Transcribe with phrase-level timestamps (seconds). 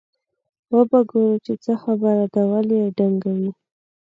[0.73, 3.51] وبه ګورو چې څه خبره ده ولې یې ډنګوي.